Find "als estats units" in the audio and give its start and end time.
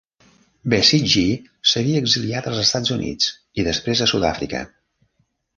2.53-3.31